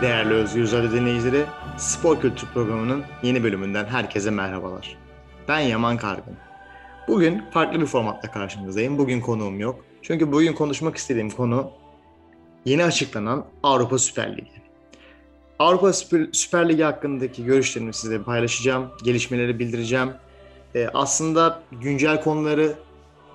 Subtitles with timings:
[0.00, 1.44] Değerli Özgür Radyo dinleyicileri,
[1.76, 4.96] Spor Kültür Programı'nın yeni bölümünden herkese merhabalar.
[5.48, 6.36] Ben Yaman Kargın.
[7.08, 8.98] Bugün farklı bir formatla karşınızdayım.
[8.98, 9.84] Bugün konuğum yok.
[10.02, 11.70] Çünkü bugün konuşmak istediğim konu
[12.64, 14.62] yeni açıklanan Avrupa Süper Ligi.
[15.58, 20.10] Avrupa Süper, Süper Ligi hakkındaki görüşlerimi size paylaşacağım, gelişmeleri bildireceğim.
[20.74, 22.74] Ee, aslında güncel konuları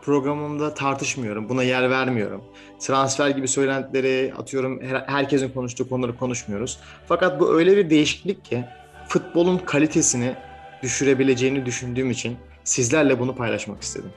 [0.06, 1.50] programımda tartışmıyorum.
[1.50, 2.44] Buna yer vermiyorum.
[2.80, 6.80] Transfer gibi söylentileri atıyorum her, herkesin konuştuğu konuları konuşmuyoruz.
[7.08, 8.66] Fakat bu öyle bir değişiklik ki
[9.08, 10.36] futbolun kalitesini
[10.84, 14.09] düşürebileceğini düşündüğüm için sizlerle bunu paylaşmak istedim.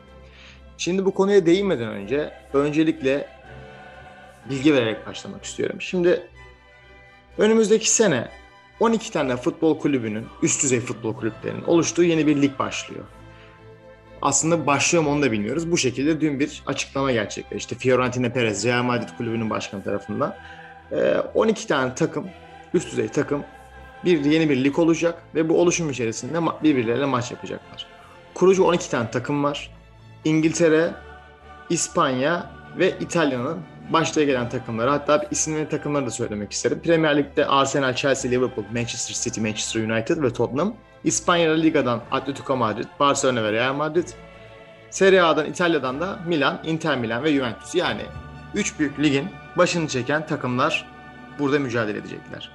[0.78, 3.28] Şimdi bu konuya değinmeden önce öncelikle
[4.50, 5.80] bilgi vererek başlamak istiyorum.
[5.80, 6.28] Şimdi
[7.38, 8.28] önümüzdeki sene
[8.80, 13.04] 12 tane futbol kulübünün, üst düzey futbol kulüplerinin oluştuğu yeni bir lig başlıyor
[14.22, 15.70] aslında başlıyor mu onu da bilmiyoruz.
[15.70, 17.78] Bu şekilde dün bir açıklama gerçekleşti.
[17.78, 20.36] Fiorentina Perez, Real Madrid kulübünün başkanı tarafından.
[21.34, 22.28] 12 ee, tane takım,
[22.74, 23.44] üst düzey takım
[24.04, 27.86] bir yeni bir lig olacak ve bu oluşum içerisinde birbirleriyle maç yapacaklar.
[28.34, 29.70] Kurucu 12 tane takım var.
[30.24, 30.90] İngiltere,
[31.70, 33.58] İspanya ve İtalya'nın
[33.92, 36.80] başta gelen takımları hatta isimleri takımları da söylemek isterim.
[36.84, 40.74] Premier Lig'de Arsenal, Chelsea, Liverpool, Manchester City, Manchester United ve Tottenham.
[41.04, 44.08] İspanya Liga'dan Atletico Madrid, Barcelona ve Real Madrid.
[44.90, 47.74] Serie A'dan İtalya'dan da Milan, Inter Milan ve Juventus.
[47.74, 48.02] Yani
[48.54, 50.86] 3 büyük ligin başını çeken takımlar
[51.38, 52.52] burada mücadele edecekler.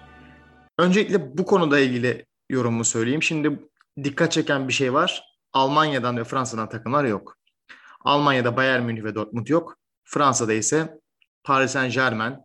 [0.80, 3.24] Öncelikle bu konuda ilgili yorumumu söyleyeyim.
[3.24, 3.60] Şimdi
[4.04, 5.24] dikkat çeken bir şey var.
[5.54, 7.38] Almanya'dan ve Fransa'dan takımlar yok.
[8.02, 9.78] Almanya'da Bayern Münih ve Dortmund yok.
[10.04, 11.00] Fransa'da ise
[11.44, 12.38] Paris Saint Germain,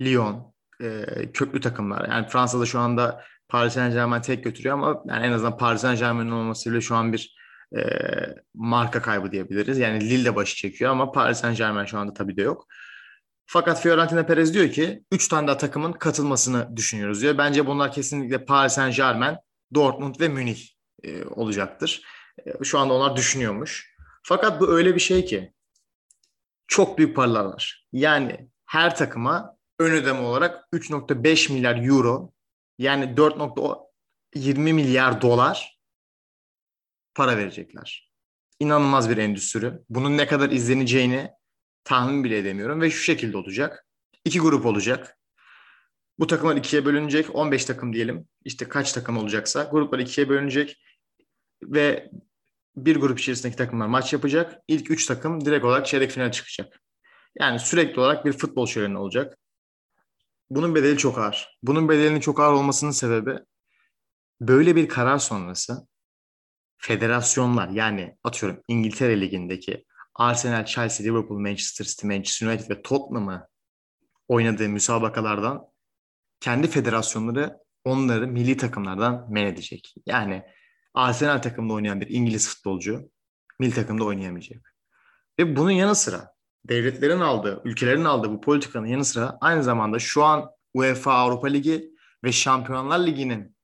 [0.00, 2.08] Lyon, e, köklü takımlar.
[2.08, 5.98] Yani Fransa'da şu anda Paris Saint Germain tek götürüyor ama yani en azından Paris Saint
[5.98, 7.36] Germain'in olmasıyla şu an bir
[7.76, 7.82] e,
[8.54, 9.78] marka kaybı diyebiliriz.
[9.78, 12.66] Yani Lille de başı çekiyor ama Paris Saint Germain şu anda tabii de yok.
[13.46, 17.38] Fakat Fiorentina Perez diyor ki 3 tane daha takımın katılmasını düşünüyoruz diyor.
[17.38, 19.36] Bence bunlar kesinlikle Paris Saint Germain,
[19.74, 20.68] Dortmund ve Münih
[21.02, 22.02] e, olacaktır.
[22.46, 23.92] E, şu anda onlar düşünüyormuş.
[24.22, 25.52] Fakat bu öyle bir şey ki
[26.66, 27.86] çok büyük paralar.
[27.92, 32.32] Yani her takıma ön ödeme olarak 3.5 milyar euro
[32.78, 35.78] yani 4.20 milyar dolar
[37.14, 38.12] para verecekler.
[38.60, 39.72] İnanılmaz bir endüstri.
[39.88, 41.30] Bunun ne kadar izleneceğini
[41.84, 43.86] tahmin bile edemiyorum ve şu şekilde olacak.
[44.24, 45.18] İki grup olacak.
[46.18, 47.34] Bu takımlar ikiye bölünecek.
[47.34, 48.28] 15 takım diyelim.
[48.44, 50.82] İşte kaç takım olacaksa gruplar ikiye bölünecek
[51.62, 52.10] ve
[52.76, 54.62] bir grup içerisindeki takımlar maç yapacak.
[54.68, 56.80] İlk üç takım direkt olarak çeyrek finale çıkacak.
[57.40, 59.38] Yani sürekli olarak bir futbol şöleni olacak.
[60.50, 61.58] Bunun bedeli çok ağır.
[61.62, 63.38] Bunun bedelinin çok ağır olmasının sebebi
[64.40, 65.86] böyle bir karar sonrası
[66.78, 69.84] federasyonlar yani atıyorum İngiltere Ligi'ndeki
[70.14, 73.48] Arsenal, Chelsea, Liverpool, Manchester City, Manchester United ve Tottenham'ı
[74.28, 75.64] oynadığı müsabakalardan
[76.40, 79.94] kendi federasyonları onları milli takımlardan men edecek.
[80.06, 80.42] Yani
[80.94, 83.10] Arsenal takımında oynayan bir İngiliz futbolcu
[83.58, 84.74] milli takımda oynayamayacak.
[85.38, 86.34] Ve bunun yanı sıra
[86.64, 91.90] devletlerin aldığı, ülkelerin aldığı bu politikanın yanı sıra aynı zamanda şu an UEFA Avrupa Ligi
[92.24, 93.56] ve Şampiyonlar Ligi'nin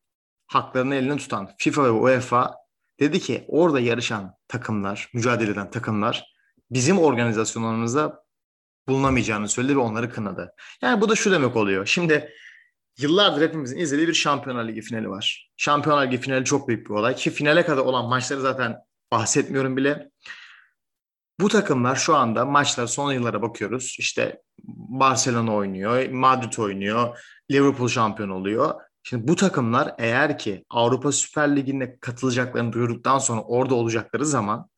[0.46, 2.54] haklarını eline tutan FIFA ve UEFA
[3.00, 6.34] dedi ki orada yarışan takımlar, mücadele eden takımlar
[6.70, 8.24] bizim organizasyonlarımızda
[8.88, 10.54] bulunamayacağını söyledi ve onları kınadı.
[10.82, 11.86] Yani bu da şu demek oluyor.
[11.86, 12.32] Şimdi
[12.98, 15.50] yıllardır hepimizin izlediği bir Şampiyonlar Ligi finali var.
[15.56, 18.76] Şampiyonlar Ligi finali çok büyük bir olay ki finale kadar olan maçları zaten
[19.12, 20.10] bahsetmiyorum bile.
[21.40, 23.96] Bu takımlar şu anda maçlar son yıllara bakıyoruz.
[23.98, 24.42] İşte
[24.88, 27.18] Barcelona oynuyor, Madrid oynuyor,
[27.50, 28.74] Liverpool şampiyon oluyor.
[29.02, 34.68] Şimdi bu takımlar eğer ki Avrupa Süper Ligi'ne katılacaklarını duyurduktan sonra orada olacakları zaman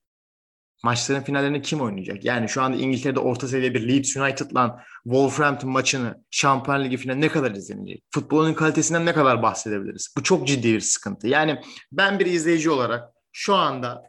[0.84, 2.24] maçların finallerini kim oynayacak?
[2.24, 7.28] Yani şu anda İngiltere'de orta seviye bir Leeds United'la Wolverhampton maçını Şampiyon Ligi finali ne
[7.28, 8.04] kadar izlenecek?
[8.10, 10.14] Futbolun kalitesinden ne kadar bahsedebiliriz?
[10.16, 11.28] Bu çok ciddi bir sıkıntı.
[11.28, 11.60] Yani
[11.92, 14.02] ben bir izleyici olarak şu anda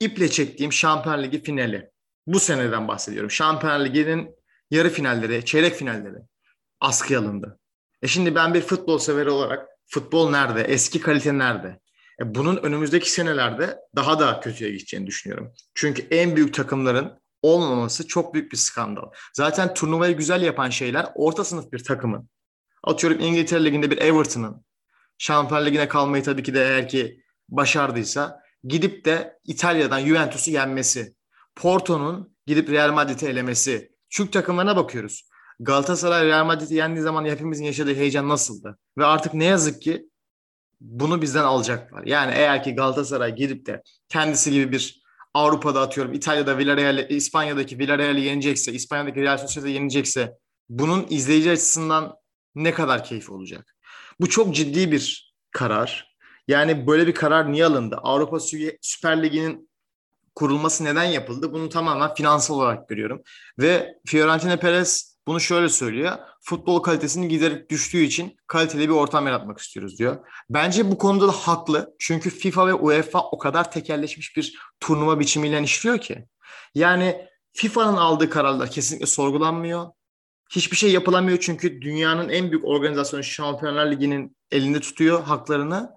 [0.00, 1.90] iple çektiğim Şampiyon Ligi finali.
[2.26, 3.30] Bu seneden bahsediyorum.
[3.30, 4.30] Şampiyon Ligi'nin
[4.70, 6.18] yarı finalleri, çeyrek finalleri
[6.80, 7.58] askıya alındı.
[8.02, 10.62] E şimdi ben bir futbol severi olarak futbol nerede?
[10.62, 11.80] Eski kalite nerede?
[12.20, 15.52] E bunun önümüzdeki senelerde daha da kötüye gideceğini düşünüyorum.
[15.74, 19.10] Çünkü en büyük takımların olmaması çok büyük bir skandal.
[19.32, 22.28] Zaten turnuvayı güzel yapan şeyler orta sınıf bir takımın.
[22.84, 24.64] Atıyorum İngiltere Ligi'nde bir Everton'ın
[25.18, 31.14] Şampiyon Ligi'ne kalmayı tabii ki de eğer ki başardıysa gidip de İtalya'dan Juventus'u yenmesi,
[31.56, 33.94] Porto'nun gidip Real Madrid'i elemesi.
[34.10, 35.28] Türk takımlarına bakıyoruz.
[35.60, 38.78] Galatasaray Real Madrid'i yendiği zaman hepimizin yaşadığı heyecan nasıldı?
[38.98, 40.08] Ve artık ne yazık ki
[40.84, 42.02] bunu bizden alacaklar.
[42.06, 45.04] Yani eğer ki Galatasaray gidip de kendisi gibi bir
[45.34, 50.32] Avrupa'da atıyorum İtalya'da Villarreal, İspanya'daki Villarreal'i yenecekse, İspanya'daki Real Sociedad'ı yenecekse
[50.68, 52.14] bunun izleyici açısından
[52.54, 53.76] ne kadar keyif olacak?
[54.20, 56.14] Bu çok ciddi bir karar.
[56.48, 57.96] Yani böyle bir karar niye alındı?
[58.02, 58.38] Avrupa
[58.80, 59.70] Süper Ligi'nin
[60.34, 61.52] kurulması neden yapıldı?
[61.52, 63.22] Bunu tamamen finansal olarak görüyorum.
[63.58, 66.18] Ve Fiorentina Perez bunu şöyle söylüyor.
[66.40, 70.16] Futbol kalitesinin giderek düştüğü için kaliteli bir ortam yaratmak istiyoruz diyor.
[70.50, 71.94] Bence bu konuda da haklı.
[71.98, 76.24] Çünkü FIFA ve UEFA o kadar tekelleşmiş bir turnuva biçimiyle işliyor ki.
[76.74, 79.86] Yani FIFA'nın aldığı kararlar kesinlikle sorgulanmıyor.
[80.50, 85.90] Hiçbir şey yapılamıyor çünkü dünyanın en büyük organizasyonu Şampiyonlar Ligi'nin elinde tutuyor haklarını.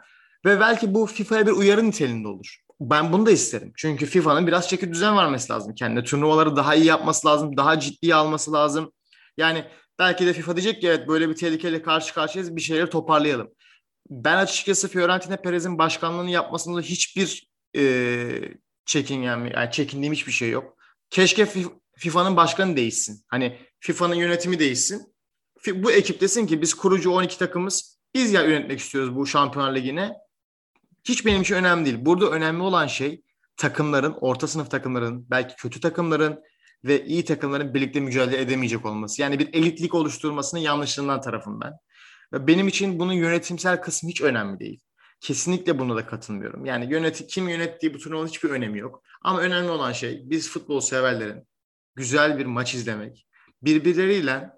[0.46, 2.58] Ve belki bu FIFA'ya bir uyarı niteliğinde olur.
[2.80, 3.74] Ben bunu da isterim.
[3.78, 6.04] Çünkü FIFA'nın biraz çeki düzen vermesi lazım kendine.
[6.04, 8.92] Turnuvaları daha iyi yapması lazım, daha ciddiye alması lazım.
[9.38, 9.66] Yani
[10.00, 13.50] belki de FIFA diyecek ki evet böyle bir tehlikeyle karşı karşıyayız bir şeyleri toparlayalım.
[14.10, 18.40] Ben açıkçası Fiorentina Perez'in başkanlığını yapmasında hiçbir e,
[18.86, 20.78] çekingen, yani çekindiğim hiçbir şey yok.
[21.10, 21.48] Keşke
[21.98, 23.24] FIFA'nın başkanı değişsin.
[23.28, 25.14] Hani FIFA'nın yönetimi değişsin.
[25.74, 30.14] Bu ekip desin ki biz kurucu 12 takımız biz ya yönetmek istiyoruz bu Şampiyonlar Ligi'ne.
[31.04, 31.98] Hiç benim için önemli değil.
[32.00, 33.22] Burada önemli olan şey
[33.58, 36.44] takımların, orta sınıf takımların, belki kötü takımların
[36.84, 39.22] ve iyi takımların birlikte mücadele edemeyecek olması.
[39.22, 41.74] Yani bir elitlik oluşturmasının yanlışlığından tarafım ben.
[42.48, 44.80] Benim için bunun yönetimsel kısmı hiç önemli değil.
[45.20, 46.66] Kesinlikle buna da katılmıyorum.
[46.66, 49.04] Yani yöneti, kim yönettiği bu turnuvanın hiçbir önemi yok.
[49.22, 51.48] Ama önemli olan şey biz futbol severlerin
[51.96, 53.28] güzel bir maç izlemek,
[53.62, 54.50] birbirleriyle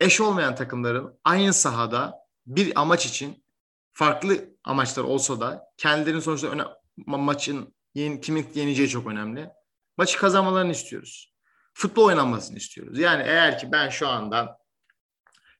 [0.00, 2.14] eş olmayan takımların aynı sahada
[2.46, 3.44] bir amaç için
[3.92, 6.62] farklı amaçlar olsa da kendilerinin sonuçta öne,
[7.06, 9.50] maçın yeni, kimin yeneceği çok önemli.
[9.96, 11.34] Maçı kazanmalarını istiyoruz.
[11.74, 12.98] Futbol oynanmasını istiyoruz.
[12.98, 14.58] Yani eğer ki ben şu anda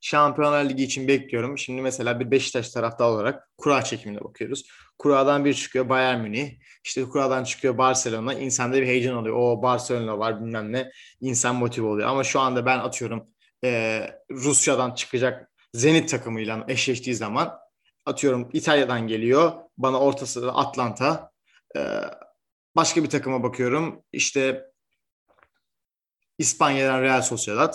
[0.01, 1.59] Şampiyonlar Ligi için bekliyorum.
[1.59, 4.65] Şimdi mesela bir Beşiktaş tarafta olarak kura çekimine bakıyoruz.
[4.99, 6.51] Kuradan bir çıkıyor Bayern Münih.
[6.85, 8.35] İşte kuradan çıkıyor Barcelona.
[8.35, 9.37] İnsanda bir heyecan oluyor.
[9.37, 10.91] O Barcelona var bilmem ne.
[11.21, 12.09] İnsan motive oluyor.
[12.09, 13.27] Ama şu anda ben atıyorum
[13.65, 14.01] e,
[14.31, 17.59] Rusya'dan çıkacak Zenit takımıyla eşleştiği zaman
[18.07, 19.53] atıyorum İtalya'dan geliyor.
[19.79, 21.31] Bana ortası Atlanta.
[21.77, 21.81] E,
[22.77, 24.03] başka bir takıma bakıyorum.
[24.13, 24.65] İşte
[26.39, 27.75] İspanya'dan Real Sociedad.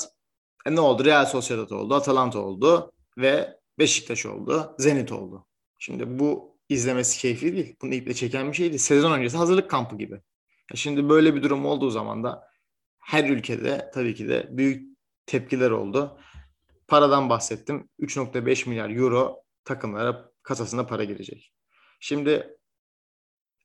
[0.65, 1.05] E ne oldu?
[1.05, 5.47] Real Sociedad oldu, Atalanta oldu ve Beşiktaş oldu, Zenit oldu.
[5.79, 7.75] Şimdi bu izlemesi keyifli değil.
[7.81, 8.79] Bunu iple çeken bir şeydi.
[8.79, 10.21] Sezon öncesi hazırlık kampı gibi.
[10.73, 12.47] E şimdi böyle bir durum olduğu zaman da
[12.99, 16.19] her ülkede tabii ki de büyük tepkiler oldu.
[16.87, 17.89] Paradan bahsettim.
[17.99, 21.53] 3.5 milyar euro takımlara kasasına para girecek.
[21.99, 22.57] Şimdi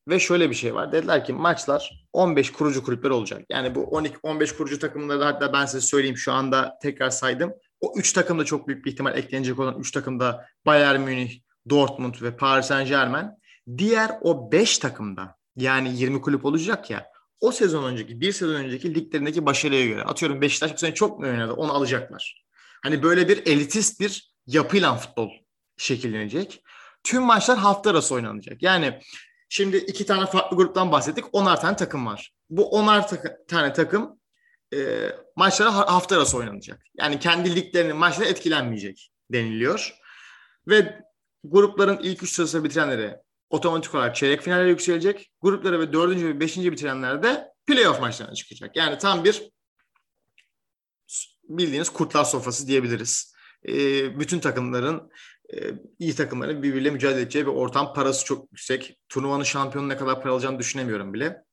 [0.08, 0.92] ve şöyle bir şey var.
[0.92, 3.42] Dediler ki maçlar 15 kurucu kulüpler olacak.
[3.50, 7.52] Yani bu 12 15 kurucu takımları hatta ben size söyleyeyim şu anda tekrar saydım.
[7.80, 11.40] O 3 takım da çok büyük bir ihtimal eklenecek olan 3 takım da Bayern Münih,
[11.70, 13.30] Dortmund ve Paris Saint-Germain.
[13.78, 17.06] Diğer o 5 takımda yani 20 kulüp olacak ya
[17.40, 21.26] o sezon önceki, bir sezon önceki liglerindeki başarıya göre atıyorum Beşiktaş bu sene çok mu
[21.26, 22.44] oynadı onu alacaklar.
[22.82, 25.30] Hani böyle bir elitist bir yapıyla futbol
[25.76, 26.62] şekillenecek.
[27.04, 28.62] Tüm maçlar hafta arası oynanacak.
[28.62, 29.00] Yani
[29.48, 31.24] Şimdi iki tane farklı gruptan bahsettik.
[31.32, 32.32] Onar tane takım var.
[32.50, 34.20] Bu onar ta- tane takım
[34.74, 36.82] e, maçlara hafta arası oynanacak.
[36.98, 39.94] Yani kendi liglerinin maçları etkilenmeyecek deniliyor.
[40.68, 41.00] Ve
[41.44, 43.16] grupların ilk üç sırasını bitirenleri
[43.50, 45.30] otomatik olarak çeyrek finale yükselecek.
[45.42, 48.76] Grupları ve dördüncü ve beşinci bitirenler de playoff maçlarına çıkacak.
[48.76, 49.50] Yani tam bir
[51.48, 53.34] bildiğiniz kurtlar sofrası diyebiliriz.
[53.68, 53.72] E,
[54.20, 55.10] bütün takımların
[55.98, 57.94] iyi takımların birbiriyle mücadele edeceği bir ortam.
[57.94, 58.98] Parası çok yüksek.
[59.08, 61.44] Turnuvanın şampiyonu ne kadar para alacağını düşünemiyorum bile.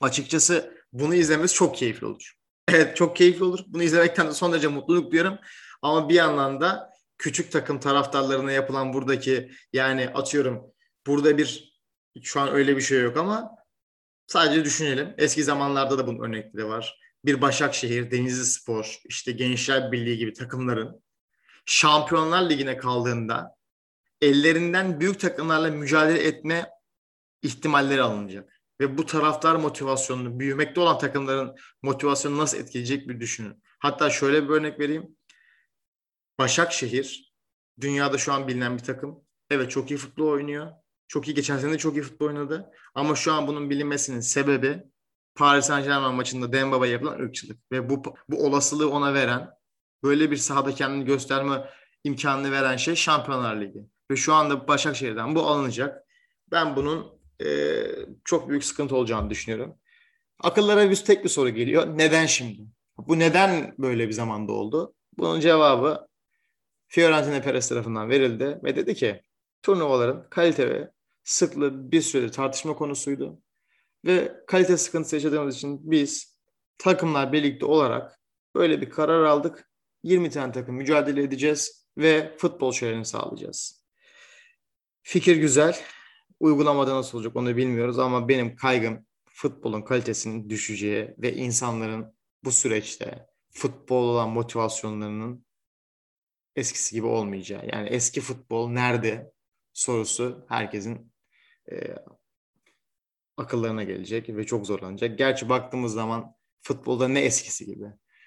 [0.00, 2.34] Açıkçası bunu izlememiz çok keyifli olur.
[2.68, 3.60] Evet çok keyifli olur.
[3.66, 5.38] Bunu izlemekten de son derece mutluluk duyuyorum.
[5.82, 10.62] Ama bir yandan da küçük takım taraftarlarına yapılan buradaki yani atıyorum
[11.06, 11.74] burada bir
[12.22, 13.50] şu an öyle bir şey yok ama
[14.26, 15.14] sadece düşünelim.
[15.18, 17.00] Eski zamanlarda da bunun örnekleri var.
[17.24, 21.03] Bir Başakşehir, Denizli Spor, işte Gençler Birliği gibi takımların
[21.64, 23.56] Şampiyonlar Ligi'ne kaldığında
[24.20, 26.70] ellerinden büyük takımlarla mücadele etme
[27.42, 28.60] ihtimalleri alınacak.
[28.80, 33.62] Ve bu taraftar motivasyonunu, büyümekte olan takımların motivasyonunu nasıl etkileyecek bir düşünün.
[33.78, 35.16] Hatta şöyle bir örnek vereyim.
[36.38, 37.34] Başakşehir
[37.80, 39.20] dünyada şu an bilinen bir takım.
[39.50, 40.72] Evet çok iyi futbol oynuyor.
[41.08, 42.70] Çok iyi geçen sene de çok iyi futbol oynadı.
[42.94, 44.82] Ama şu an bunun bilinmesinin sebebi
[45.34, 47.72] Paris Saint Germain maçında Dembaba yapılan ırkçılık.
[47.72, 49.50] Ve bu, bu olasılığı ona veren
[50.04, 51.70] böyle bir sahada kendini gösterme
[52.04, 53.80] imkanını veren şey Şampiyonlar Ligi.
[54.10, 56.04] Ve şu anda Başakşehir'den bu alınacak.
[56.50, 57.46] Ben bunun e,
[58.24, 59.74] çok büyük sıkıntı olacağını düşünüyorum.
[60.40, 61.98] Akıllara bir tek bir soru geliyor.
[61.98, 62.62] Neden şimdi?
[62.98, 64.94] Bu neden böyle bir zamanda oldu?
[65.18, 66.06] Bunun cevabı
[66.88, 69.22] Fiorentina Perez tarafından verildi ve dedi ki
[69.62, 70.90] turnuvaların kalite ve
[71.24, 73.38] sıklığı bir süredir tartışma konusuydu.
[74.04, 76.40] Ve kalite sıkıntısı yaşadığımız için biz
[76.78, 78.20] takımlar birlikte olarak
[78.54, 79.68] böyle bir karar aldık
[80.04, 83.82] 20 tane takım mücadele edeceğiz ve futbol şehrini sağlayacağız.
[85.02, 85.80] Fikir güzel.
[86.40, 93.26] Uygulamada nasıl olacak onu bilmiyoruz ama benim kaygım futbolun kalitesinin düşeceği ve insanların bu süreçte
[93.50, 95.46] futbol olan motivasyonlarının
[96.56, 97.66] eskisi gibi olmayacağı.
[97.72, 99.32] Yani eski futbol nerede
[99.72, 101.12] sorusu herkesin
[101.72, 101.94] e,
[103.36, 105.18] akıllarına gelecek ve çok zorlanacak.
[105.18, 107.86] Gerçi baktığımız zaman futbolda ne eskisi gibi.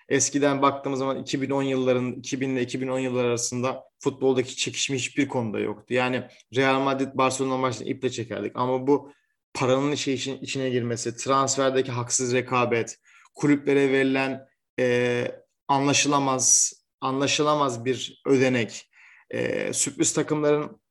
[0.09, 5.93] Eskiden baktığımız zaman 2010 yılların 2000 ile 2010 yılları arasında futboldaki çekişme hiçbir konuda yoktu.
[5.93, 6.23] Yani
[6.55, 9.11] Real Madrid Barcelona maçını iple çekerdik ama bu
[9.53, 12.97] paranın işi için içine girmesi, transferdeki haksız rekabet,
[13.35, 14.47] kulüplere verilen
[14.79, 15.27] e,
[15.67, 18.89] anlaşılamaz anlaşılamaz bir ödenek,
[19.29, 20.81] e, sürpriz takımların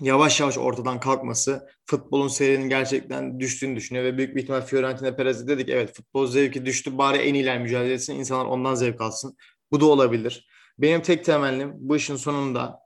[0.00, 5.48] yavaş yavaş ortadan kalkması futbolun seyrinin gerçekten düştüğünü düşünüyor ve büyük bir ihtimal Fiorentina Perez'e
[5.48, 9.36] dedik evet futbol zevki düştü bari en iyiler mücadele etsin insanlar ondan zevk alsın.
[9.72, 10.48] Bu da olabilir.
[10.78, 12.78] Benim tek temennim bu işin sonunda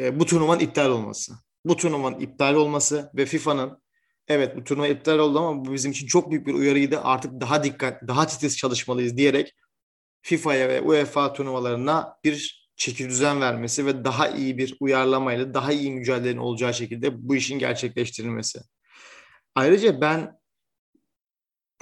[0.00, 1.32] e, bu turnuvanın iptal olması.
[1.64, 3.82] Bu turnuvanın iptal olması ve FIFA'nın
[4.28, 7.00] evet bu turnuva iptal oldu ama bu bizim için çok büyük bir uyarıydı.
[7.00, 9.54] Artık daha dikkat, daha titiz çalışmalıyız diyerek
[10.22, 15.90] FIFA'ya ve UEFA turnuvalarına bir çeki düzen vermesi ve daha iyi bir uyarlamayla daha iyi
[15.90, 18.60] mücadelenin olacağı şekilde bu işin gerçekleştirilmesi.
[19.54, 20.38] Ayrıca ben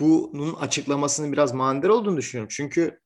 [0.01, 2.55] bunun açıklamasının biraz manidar olduğunu düşünüyorum.
[2.57, 3.01] Çünkü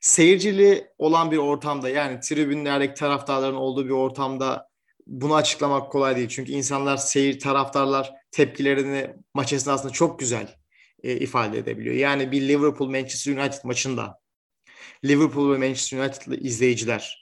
[0.00, 4.68] seyircili olan bir ortamda yani tribünlerdeki taraftarların olduğu bir ortamda
[5.06, 6.28] bunu açıklamak kolay değil.
[6.28, 10.56] Çünkü insanlar, seyir taraftarlar tepkilerini maç esnasında çok güzel
[11.02, 11.94] e, ifade edebiliyor.
[11.94, 14.20] Yani bir Liverpool Manchester United maçında
[15.04, 17.21] Liverpool ve Manchester United'lı izleyiciler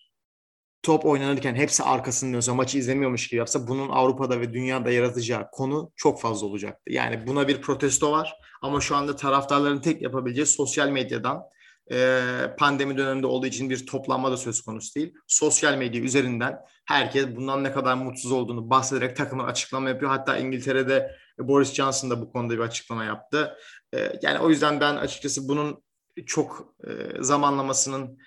[0.83, 5.93] top oynanırken hepsi arkasını dönse maçı izlemiyormuş gibi yapsa bunun Avrupa'da ve dünyada yaratacağı konu
[5.97, 6.93] çok fazla olacaktı.
[6.93, 11.43] Yani buna bir protesto var ama şu anda taraftarların tek yapabileceği sosyal medyadan
[11.93, 12.23] e,
[12.59, 15.15] pandemi döneminde olduğu için bir toplanma da söz konusu değil.
[15.27, 20.11] Sosyal medya üzerinden herkes bundan ne kadar mutsuz olduğunu bahsederek takımın açıklama yapıyor.
[20.11, 23.57] Hatta İngiltere'de Boris Johnson da bu konuda bir açıklama yaptı.
[23.95, 25.83] E, yani o yüzden ben açıkçası bunun
[26.27, 28.19] çok e, zamanlamasının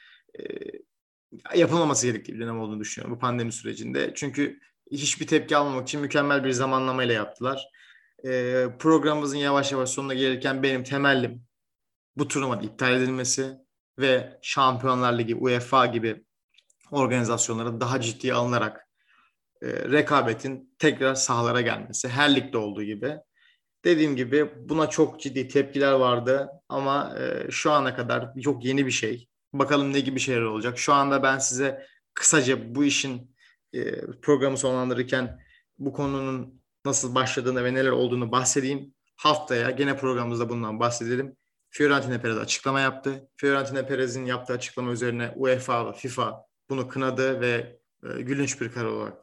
[1.55, 4.11] yapılmaması gerektiği bir dönem olduğunu düşünüyorum bu pandemi sürecinde.
[4.15, 4.59] Çünkü
[4.91, 7.67] hiçbir tepki almamak için mükemmel bir zamanlamayla yaptılar.
[8.25, 11.43] E, programımızın yavaş yavaş sonuna gelirken benim temellim
[12.17, 13.57] bu turnuvanın iptal edilmesi
[13.99, 16.25] ve Şampiyonlar Ligi, UEFA gibi
[16.91, 18.87] organizasyonların daha ciddiye alınarak
[19.61, 22.09] e, rekabetin tekrar sahalara gelmesi.
[22.09, 23.17] Her ligde olduğu gibi.
[23.85, 28.91] Dediğim gibi buna çok ciddi tepkiler vardı ama e, şu ana kadar çok yeni bir
[28.91, 29.27] şey.
[29.53, 30.79] Bakalım ne gibi şeyler olacak.
[30.79, 33.35] Şu anda ben size kısaca bu işin
[33.73, 35.39] e, programı sonlandırırken
[35.77, 38.93] bu konunun nasıl başladığını ve neler olduğunu bahsedeyim.
[39.15, 41.35] Haftaya gene programımızda bundan bahsedelim.
[41.69, 43.29] Fiorentina Perez açıklama yaptı.
[43.35, 48.85] Fiorentina Perez'in yaptığı açıklama üzerine UEFA ve FIFA bunu kınadı ve e, gülünç bir karar
[48.85, 49.17] olarak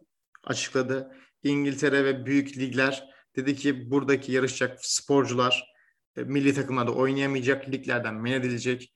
[0.45, 1.13] açıkladı.
[1.43, 3.05] İngiltere ve büyük ligler
[3.37, 5.75] dedi ki buradaki yarışacak sporcular
[6.17, 8.95] e, milli takımlarda oynayamayacak, liglerden men edilecek.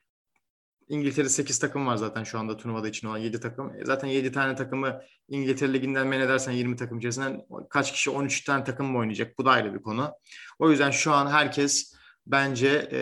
[0.88, 3.74] İngiltere 8 takım var zaten şu anda turnuvada için olan 7 takım.
[3.74, 8.44] E, zaten 7 tane takımı İngiltere Ligi'nden men edersen 20 takım içerisinden kaç kişi 13
[8.44, 9.38] tane takım mı oynayacak?
[9.38, 10.12] Bu da ayrı bir konu.
[10.58, 11.94] O yüzden şu an herkes
[12.26, 12.98] bence e,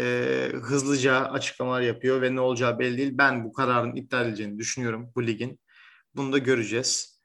[0.57, 3.13] hızlıca açıklamalar yapıyor ve ne olacağı belli değil.
[3.15, 5.61] Ben bu kararın iptal edileceğini düşünüyorum bu ligin.
[6.15, 7.21] Bunu da göreceğiz.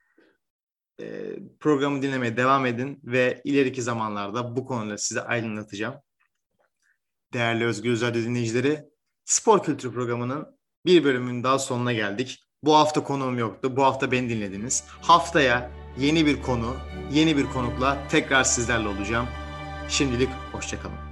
[1.00, 5.96] E, programı dinlemeye devam edin ve ileriki zamanlarda bu konuda size aydınlatacağım.
[7.34, 8.84] Değerli Özgür Özel dinleyicileri,
[9.28, 10.48] Spor Kültürü programının
[10.86, 12.44] bir bölümünün daha sonuna geldik.
[12.64, 13.78] Bu hafta konuğum yoktu.
[13.78, 14.84] Bu hafta beni dinlediniz.
[15.02, 16.76] Haftaya yeni bir konu,
[17.12, 19.28] yeni bir konukla tekrar sizlerle olacağım.
[19.90, 21.07] Şimdilik hoşçakalın.